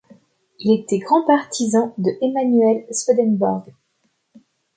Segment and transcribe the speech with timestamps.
[0.57, 3.71] Il était grand partisan de Emanuel Swedenborg.